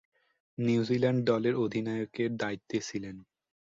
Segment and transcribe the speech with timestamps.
[0.57, 3.15] New Zealand দলের অধিনায়কের দায়িত্বে ছিলেন।